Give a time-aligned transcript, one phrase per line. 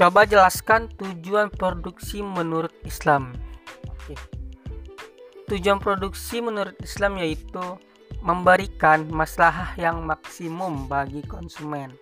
[0.00, 3.36] Coba jelaskan tujuan produksi menurut Islam.
[3.84, 4.16] Oke.
[5.44, 7.60] Tujuan produksi menurut Islam yaitu
[8.24, 11.92] memberikan masalah yang maksimum bagi konsumen.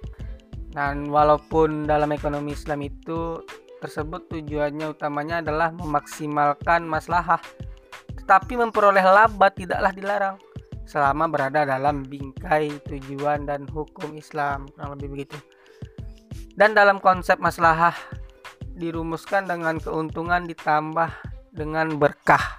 [0.70, 3.42] Dan walaupun dalam ekonomi Islam itu
[3.82, 7.42] tersebut tujuannya utamanya adalah memaksimalkan masalah,
[8.14, 10.36] tetapi memperoleh laba tidaklah dilarang
[10.86, 15.57] selama berada dalam bingkai tujuan dan hukum Islam, kurang lebih begitu.
[16.58, 17.94] Dan dalam konsep maslahah
[18.74, 21.06] dirumuskan dengan keuntungan ditambah
[21.54, 22.58] dengan berkah.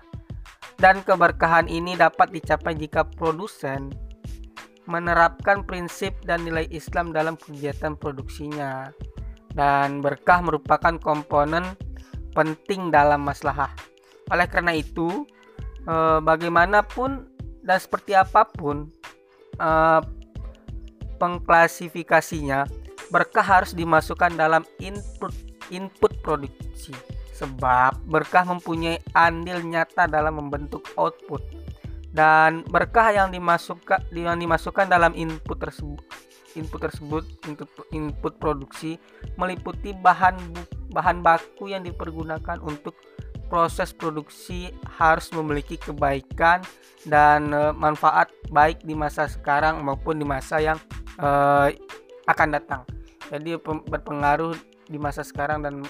[0.79, 3.91] Dan keberkahan ini dapat dicapai jika produsen
[4.87, 8.87] menerapkan prinsip dan nilai Islam dalam kegiatan produksinya.
[9.51, 11.75] Dan berkah merupakan komponen
[12.31, 13.75] penting dalam maslahah.
[14.31, 15.27] Oleh karena itu,
[15.83, 17.27] eh, bagaimanapun
[17.67, 18.87] dan seperti apa pun
[19.59, 20.01] eh,
[21.19, 22.63] pengklasifikasinya,
[23.09, 25.33] berkah harus dimasukkan dalam input
[25.69, 26.93] input produksi.
[27.37, 31.41] Sebab berkah mempunyai andil nyata dalam membentuk output.
[32.09, 36.01] Dan berkah yang dimasukkan yang dimasukkan dalam input tersebut
[36.57, 38.97] input tersebut input input produksi
[39.37, 40.33] meliputi bahan
[40.89, 42.97] bahan baku yang dipergunakan untuk
[43.49, 46.61] proses produksi harus memiliki kebaikan
[47.05, 50.77] dan e, manfaat baik di masa sekarang maupun di masa yang
[51.17, 51.29] e,
[52.29, 52.81] akan datang
[53.29, 54.57] jadi berpengaruh
[54.89, 55.85] di masa sekarang dan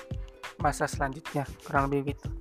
[0.59, 2.38] masa selanjutnya kurang lebih begitu